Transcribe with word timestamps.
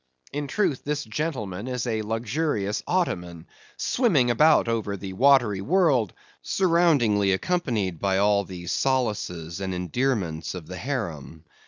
In 0.33 0.47
truth, 0.47 0.83
this 0.83 1.03
gentleman 1.03 1.67
is 1.67 1.85
a 1.85 2.01
luxurious 2.01 2.81
Ottoman, 2.87 3.45
swimming 3.77 4.31
about 4.31 4.67
over 4.67 4.97
the 4.97 5.13
watery 5.13 5.61
world, 5.61 6.11
surroundingly 6.41 7.31
accompanied 7.33 7.99
by 7.99 8.17
all 8.17 8.43
the 8.43 8.65
solaces 8.65 9.61
and 9.61 9.75
endearments 9.75 10.55
of 10.55 10.65
the 10.65 10.77
harem. 10.77 11.45